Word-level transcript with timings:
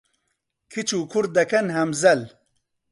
کچ 0.71 0.89
و 0.99 0.99
کوڕ 1.11 1.25
دەکەن 1.37 1.65
هەمزەل 1.77 2.19